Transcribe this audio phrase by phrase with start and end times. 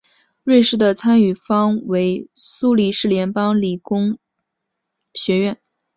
[0.45, 4.17] 瑞士的参与方为苏黎世联邦理工
[5.13, 5.61] 学院。